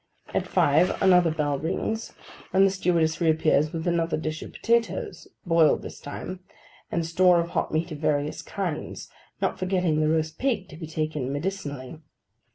At 0.33 0.47
five, 0.47 0.99
another 0.99 1.29
bell 1.29 1.59
rings, 1.59 2.13
and 2.51 2.65
the 2.65 2.71
stewardess 2.71 3.21
reappears 3.21 3.71
with 3.71 3.85
another 3.87 4.17
dish 4.17 4.41
of 4.41 4.51
potatoes—boiled 4.51 5.83
this 5.83 5.99
time—and 5.99 7.05
store 7.05 7.39
of 7.39 7.49
hot 7.49 7.71
meat 7.71 7.91
of 7.91 7.99
various 7.99 8.41
kinds: 8.41 9.11
not 9.43 9.59
forgetting 9.59 9.99
the 9.99 10.09
roast 10.09 10.39
pig, 10.39 10.69
to 10.69 10.75
be 10.75 10.87
taken 10.87 11.31
medicinally. 11.31 11.99